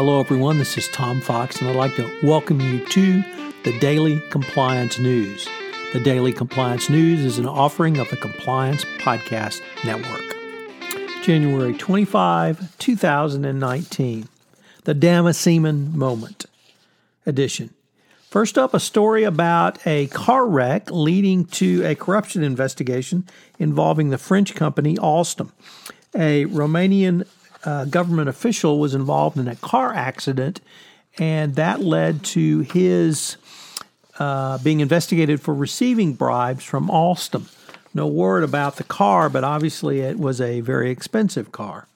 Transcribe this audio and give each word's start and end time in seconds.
Hello, 0.00 0.18
everyone. 0.18 0.56
This 0.56 0.78
is 0.78 0.88
Tom 0.88 1.20
Fox, 1.20 1.60
and 1.60 1.68
I'd 1.68 1.76
like 1.76 1.94
to 1.96 2.10
welcome 2.22 2.58
you 2.58 2.82
to 2.86 3.22
the 3.64 3.78
Daily 3.80 4.18
Compliance 4.30 4.98
News. 4.98 5.46
The 5.92 6.00
Daily 6.00 6.32
Compliance 6.32 6.88
News 6.88 7.22
is 7.22 7.36
an 7.36 7.44
offering 7.44 7.98
of 7.98 8.08
the 8.08 8.16
Compliance 8.16 8.82
Podcast 8.96 9.60
Network. 9.84 10.24
January 11.22 11.74
25, 11.74 12.78
2019. 12.78 14.26
The 14.84 14.94
Damascene 14.94 15.94
Moment 15.94 16.46
edition. 17.26 17.68
First 18.30 18.56
up, 18.56 18.72
a 18.72 18.80
story 18.80 19.24
about 19.24 19.86
a 19.86 20.06
car 20.06 20.46
wreck 20.46 20.90
leading 20.90 21.44
to 21.44 21.84
a 21.84 21.94
corruption 21.94 22.42
investigation 22.42 23.28
involving 23.58 24.08
the 24.08 24.16
French 24.16 24.54
company 24.54 24.96
Alstom. 24.96 25.50
A 26.14 26.46
Romanian 26.46 27.26
uh, 27.64 27.84
government 27.86 28.28
official 28.28 28.78
was 28.78 28.94
involved 28.94 29.36
in 29.36 29.48
a 29.48 29.56
car 29.56 29.92
accident, 29.92 30.60
and 31.18 31.54
that 31.56 31.80
led 31.80 32.24
to 32.24 32.60
his 32.60 33.36
uh, 34.18 34.58
being 34.58 34.80
investigated 34.80 35.40
for 35.40 35.54
receiving 35.54 36.12
bribes 36.12 36.64
from 36.64 36.88
Alstom. 36.88 37.52
No 37.92 38.06
word 38.06 38.44
about 38.44 38.76
the 38.76 38.84
car, 38.84 39.28
but 39.28 39.44
obviously 39.44 40.00
it 40.00 40.18
was 40.18 40.40
a 40.40 40.60
very 40.60 40.90
expensive 40.90 41.50
car. 41.50 41.88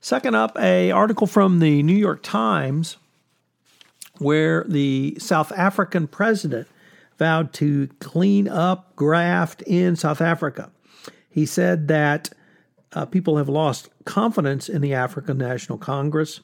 Second 0.00 0.34
up, 0.34 0.56
a 0.58 0.90
article 0.90 1.26
from 1.26 1.58
the 1.58 1.82
New 1.82 1.96
York 1.96 2.22
Times 2.22 2.96
where 4.18 4.64
the 4.64 5.16
South 5.18 5.50
African 5.52 6.06
president 6.06 6.68
vowed 7.18 7.52
to 7.54 7.88
clean 7.98 8.48
up 8.48 8.94
graft 8.96 9.62
in 9.62 9.96
South 9.96 10.20
Africa. 10.20 10.70
He 11.28 11.44
said 11.44 11.88
that 11.88 12.30
uh, 12.92 13.06
people 13.06 13.36
have 13.36 13.48
lost 13.48 13.88
confidence 14.04 14.68
in 14.68 14.82
the 14.82 14.94
African 14.94 15.38
National 15.38 15.78
Congress 15.78 16.40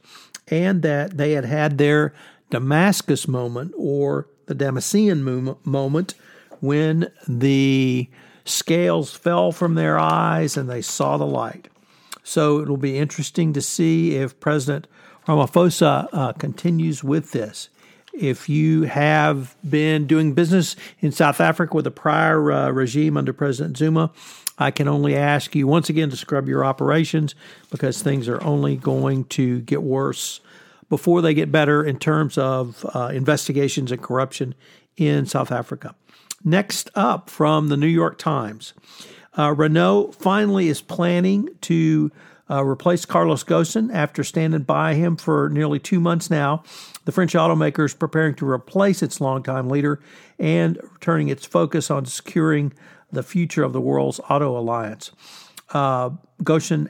and 0.48 0.82
that 0.82 1.16
they 1.16 1.32
had 1.32 1.44
had 1.44 1.78
their 1.78 2.14
Damascus 2.50 3.26
moment 3.26 3.72
or 3.76 4.28
the 4.46 4.54
Damascene 4.54 5.22
moment 5.64 6.14
when 6.60 7.10
the 7.26 8.08
scales 8.44 9.12
fell 9.12 9.50
from 9.50 9.74
their 9.74 9.98
eyes 9.98 10.56
and 10.56 10.70
they 10.70 10.82
saw 10.82 11.16
the 11.16 11.26
light. 11.26 11.68
So 12.22 12.60
it'll 12.60 12.76
be 12.76 12.98
interesting 12.98 13.52
to 13.52 13.60
see 13.60 14.16
if 14.16 14.38
President 14.40 14.86
Ramaphosa 15.26 16.08
uh, 16.12 16.32
continues 16.34 17.02
with 17.02 17.32
this. 17.32 17.68
If 18.18 18.48
you 18.48 18.84
have 18.84 19.56
been 19.68 20.06
doing 20.06 20.32
business 20.32 20.74
in 21.00 21.12
South 21.12 21.40
Africa 21.40 21.76
with 21.76 21.86
a 21.86 21.90
prior 21.90 22.50
uh, 22.50 22.70
regime 22.70 23.16
under 23.16 23.32
President 23.32 23.76
Zuma, 23.76 24.10
I 24.58 24.70
can 24.70 24.88
only 24.88 25.14
ask 25.14 25.54
you 25.54 25.66
once 25.66 25.90
again 25.90 26.08
to 26.10 26.16
scrub 26.16 26.48
your 26.48 26.64
operations 26.64 27.34
because 27.70 28.02
things 28.02 28.26
are 28.26 28.42
only 28.42 28.76
going 28.76 29.24
to 29.24 29.60
get 29.60 29.82
worse 29.82 30.40
before 30.88 31.20
they 31.20 31.34
get 31.34 31.52
better 31.52 31.84
in 31.84 31.98
terms 31.98 32.38
of 32.38 32.86
uh, 32.94 33.10
investigations 33.12 33.92
and 33.92 34.02
corruption 34.02 34.54
in 34.96 35.26
South 35.26 35.52
Africa. 35.52 35.94
Next 36.42 36.88
up 36.94 37.28
from 37.28 37.68
the 37.68 37.76
New 37.76 37.86
York 37.86 38.18
Times 38.18 38.72
uh, 39.38 39.52
Renault 39.52 40.12
finally 40.12 40.68
is 40.68 40.80
planning 40.80 41.48
to 41.62 42.10
uh, 42.50 42.64
replaced 42.64 43.08
Carlos 43.08 43.44
Ghosn 43.44 43.92
after 43.92 44.22
standing 44.22 44.62
by 44.62 44.94
him 44.94 45.16
for 45.16 45.48
nearly 45.48 45.78
two 45.78 46.00
months 46.00 46.30
now. 46.30 46.62
The 47.04 47.12
French 47.12 47.34
automaker 47.34 47.84
is 47.84 47.94
preparing 47.94 48.34
to 48.36 48.48
replace 48.48 49.02
its 49.02 49.20
longtime 49.20 49.68
leader 49.68 50.00
and 50.38 50.78
turning 51.00 51.28
its 51.28 51.46
focus 51.46 51.90
on 51.90 52.06
securing 52.06 52.72
the 53.10 53.22
future 53.22 53.62
of 53.62 53.72
the 53.72 53.80
world's 53.80 54.20
auto 54.28 54.56
alliance. 54.56 55.12
Uh, 55.70 56.10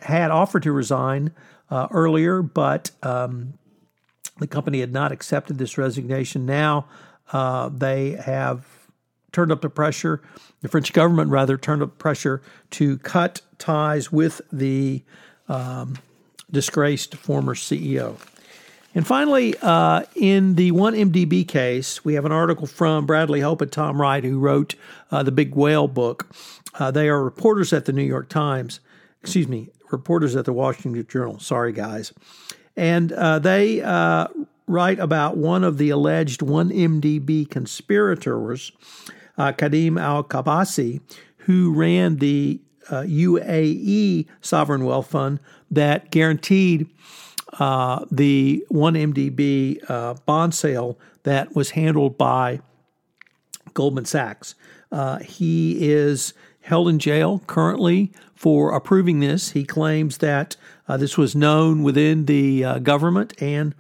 had 0.02 0.30
offered 0.30 0.62
to 0.62 0.72
resign 0.72 1.32
uh, 1.70 1.88
earlier, 1.90 2.42
but 2.42 2.90
um, 3.02 3.54
the 4.38 4.46
company 4.46 4.80
had 4.80 4.92
not 4.92 5.12
accepted 5.12 5.58
this 5.58 5.78
resignation. 5.78 6.44
Now 6.44 6.86
uh, 7.32 7.70
they 7.70 8.12
have 8.12 8.66
turned 9.32 9.52
up 9.52 9.60
the 9.60 9.70
pressure. 9.70 10.22
The 10.60 10.68
French 10.68 10.92
government, 10.92 11.30
rather, 11.30 11.56
turned 11.56 11.82
up 11.82 11.98
pressure 11.98 12.42
to 12.72 12.98
cut 12.98 13.40
ties 13.58 14.12
with 14.12 14.40
the 14.52 15.02
um, 15.48 15.98
disgraced 16.50 17.14
former 17.16 17.54
CEO. 17.54 18.16
And 18.94 19.06
finally, 19.06 19.54
uh, 19.60 20.04
in 20.14 20.54
the 20.54 20.72
1MDB 20.72 21.46
case, 21.46 22.02
we 22.02 22.14
have 22.14 22.24
an 22.24 22.32
article 22.32 22.66
from 22.66 23.04
Bradley 23.04 23.40
Hope 23.40 23.60
and 23.60 23.70
Tom 23.70 24.00
Wright, 24.00 24.24
who 24.24 24.38
wrote 24.38 24.74
uh, 25.10 25.22
the 25.22 25.30
Big 25.30 25.54
Whale 25.54 25.86
book. 25.86 26.34
Uh, 26.78 26.90
they 26.90 27.08
are 27.08 27.22
reporters 27.22 27.74
at 27.74 27.84
the 27.84 27.92
New 27.92 28.02
York 28.02 28.30
Times, 28.30 28.80
excuse 29.20 29.48
me, 29.48 29.68
reporters 29.90 30.34
at 30.34 30.46
the 30.46 30.52
Washington 30.52 31.06
Journal. 31.06 31.38
Sorry, 31.40 31.72
guys. 31.72 32.14
And 32.74 33.12
uh, 33.12 33.38
they 33.38 33.82
uh, 33.82 34.28
write 34.66 34.98
about 34.98 35.36
one 35.36 35.62
of 35.62 35.76
the 35.76 35.90
alleged 35.90 36.40
1MDB 36.40 37.50
conspirators, 37.50 38.72
uh, 39.36 39.52
Khadem 39.52 40.00
al 40.00 40.24
Qubaisi, 40.24 41.00
who 41.38 41.72
ran 41.72 42.16
the 42.16 42.60
uh, 42.90 43.02
UAE 43.02 44.26
sovereign 44.40 44.84
wealth 44.84 45.10
fund 45.10 45.40
that 45.70 46.10
guaranteed 46.10 46.88
uh, 47.58 48.04
the 48.10 48.64
1MDB 48.70 49.90
uh, 49.90 50.14
bond 50.26 50.54
sale 50.54 50.98
that 51.22 51.54
was 51.54 51.70
handled 51.70 52.18
by 52.18 52.60
Goldman 53.74 54.04
Sachs. 54.04 54.54
Uh, 54.92 55.18
he 55.18 55.88
is 55.88 56.34
held 56.62 56.88
in 56.88 56.98
jail 56.98 57.42
currently 57.46 58.12
for 58.34 58.74
approving 58.74 59.20
this. 59.20 59.50
He 59.50 59.64
claims 59.64 60.18
that 60.18 60.56
uh, 60.88 60.96
this 60.96 61.16
was 61.16 61.34
known 61.34 61.82
within 61.82 62.26
the 62.26 62.64
uh, 62.64 62.78
government 62.78 63.40
and 63.40 63.74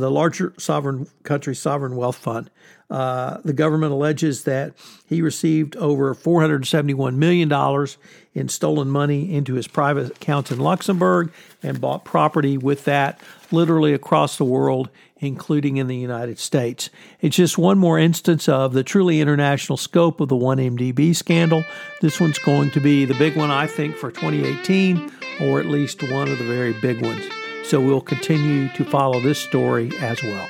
the 0.00 0.10
larger 0.10 0.52
sovereign 0.58 1.06
country 1.22 1.54
sovereign 1.54 1.96
wealth 1.96 2.16
fund. 2.16 2.50
Uh, 2.90 3.38
the 3.44 3.52
government 3.52 3.92
alleges 3.92 4.44
that 4.44 4.72
he 5.06 5.22
received 5.22 5.74
over 5.76 6.14
$471 6.14 7.14
million 7.14 7.86
in 8.34 8.48
stolen 8.48 8.90
money 8.90 9.34
into 9.34 9.54
his 9.54 9.66
private 9.66 10.16
accounts 10.16 10.50
in 10.50 10.58
Luxembourg 10.58 11.32
and 11.62 11.80
bought 11.80 12.04
property 12.04 12.58
with 12.58 12.84
that 12.84 13.18
literally 13.50 13.94
across 13.94 14.36
the 14.36 14.44
world, 14.44 14.90
including 15.18 15.78
in 15.78 15.86
the 15.86 15.96
United 15.96 16.38
States. 16.38 16.90
It's 17.20 17.36
just 17.36 17.56
one 17.56 17.78
more 17.78 17.98
instance 17.98 18.48
of 18.48 18.74
the 18.74 18.84
truly 18.84 19.20
international 19.20 19.76
scope 19.76 20.20
of 20.20 20.28
the 20.28 20.36
1MDB 20.36 21.16
scandal. 21.16 21.64
This 22.00 22.20
one's 22.20 22.38
going 22.38 22.70
to 22.72 22.80
be 22.80 23.06
the 23.06 23.14
big 23.14 23.36
one, 23.36 23.50
I 23.50 23.66
think, 23.66 23.96
for 23.96 24.10
2018, 24.10 25.10
or 25.40 25.58
at 25.58 25.66
least 25.66 26.02
one 26.02 26.28
of 26.28 26.38
the 26.38 26.44
very 26.44 26.74
big 26.74 27.02
ones. 27.02 27.24
So 27.64 27.80
we'll 27.80 28.02
continue 28.02 28.68
to 28.70 28.84
follow 28.84 29.20
this 29.20 29.38
story 29.38 29.90
as 29.98 30.22
well. 30.22 30.48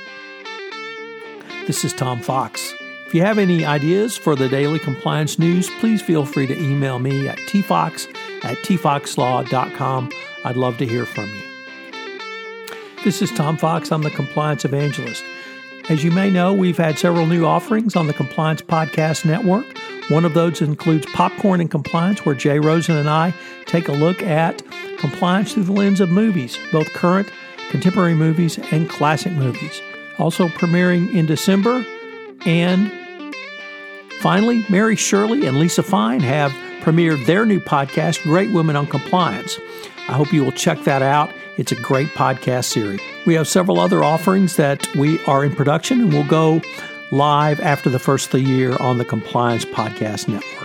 This 1.67 1.85
is 1.85 1.93
Tom 1.93 2.21
Fox. 2.21 2.75
If 3.07 3.15
you 3.15 3.23
have 3.23 3.39
any 3.39 3.65
ideas 3.65 4.17
for 4.17 4.35
the 4.35 4.49
daily 4.49 4.81
compliance 4.81 5.39
news, 5.39 5.71
please 5.79 6.03
feel 6.03 6.27
free 6.27 6.49
to 6.49 6.59
email 6.59 6.99
me 6.99 7.29
at 7.29 7.39
tfox 7.39 8.09
at 8.45 8.59
tfoxlaw.com. 8.59 10.11
I'd 10.45 10.57
love 10.57 10.77
to 10.79 10.87
hear 10.87 11.07
from 11.07 11.27
you. 11.27 11.43
This 13.05 13.23
is 13.23 13.31
Tom 13.31 13.57
Fox. 13.57 13.93
I'm 13.93 14.03
the 14.03 14.11
Compliance 14.11 14.65
Evangelist. 14.65 15.23
As 15.89 16.03
you 16.03 16.11
may 16.11 16.31
know, 16.31 16.53
we've 16.53 16.77
had 16.77 16.99
several 16.99 17.27
new 17.27 17.45
offerings 17.45 17.95
on 17.95 18.07
the 18.09 18.15
Compliance 18.15 18.63
Podcast 18.63 19.25
Network. 19.25 19.67
One 20.09 20.25
of 20.25 20.35
those 20.35 20.61
includes 20.61 21.07
Popcorn 21.07 21.61
and 21.61 21.71
Compliance, 21.71 22.25
where 22.25 22.35
Jay 22.35 22.59
Rosen 22.59 22.97
and 22.97 23.09
I 23.09 23.35
take 23.67 23.89
a 23.89 23.93
look 23.93 24.23
at 24.23 24.63
compliance 24.99 25.55
through 25.55 25.65
the 25.65 25.73
lens 25.73 26.01
of 26.01 26.11
movies, 26.11 26.59
both 26.71 26.93
current, 26.93 27.31
contemporary 27.71 28.15
movies, 28.15 28.59
and 28.71 28.89
classic 28.89 29.33
movies 29.33 29.81
also 30.19 30.49
premiering 30.49 31.13
in 31.13 31.27
December. 31.27 31.85
And 32.47 32.93
finally, 34.21 34.65
Mary 34.69 34.97
Shirley 34.97 35.47
and 35.47 35.59
Lisa 35.59 35.83
Fine 35.83 36.21
have 36.21 36.53
premiered 36.83 37.25
their 37.27 37.47
new 37.47 37.61
podcast, 37.61 38.23
Great 38.23 38.53
Women 38.53 38.77
on 38.77 38.87
Compliance. 38.87 39.59
I 40.09 40.13
hope 40.13 40.33
you 40.33 40.45
will 40.45 40.53
check 40.53 40.83
that 40.85 41.03
out. 41.03 41.33
It's 41.57 41.73
a 41.73 41.77
great 41.77 42.09
podcast 42.09 42.65
series. 42.65 43.01
We 43.27 43.35
have 43.35 43.49
several 43.49 43.81
other 43.81 44.03
offerings 44.03 44.57
that 44.57 44.95
we 44.97 45.23
are 45.25 45.45
in 45.45 45.55
production 45.55 46.01
and 46.01 46.13
we'll 46.13 46.27
go 46.27 46.61
live 47.15 47.61
after 47.61 47.89
the 47.89 48.01
first 48.01 48.27
of 48.27 48.33
the 48.33 48.41
year 48.41 48.77
on 48.81 48.99
the 48.99 49.05
Compliance 49.05 49.65
Podcast 49.65 50.27
Network. 50.27 50.64